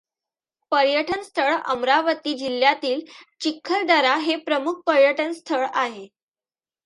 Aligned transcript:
पर्यटनस्थळ 0.71 1.55
अमरावती 1.65 2.33
जिल्ह्यातील 2.37 3.01
चिखलदरा 3.41 4.15
हे 4.17 4.35
प्रमुख 4.45 4.81
पर्यटनस्थळ 4.87 5.65
आहे. 5.73 6.07